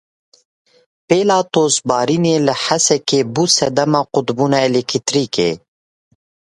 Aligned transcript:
Pêla 1.07 1.39
tozbarînê 1.53 2.35
li 2.47 2.53
Hesekê 2.65 3.19
bû 3.33 3.43
sedema 3.57 4.01
qutbûna 4.13 4.59
elektrîkê. 4.69 5.49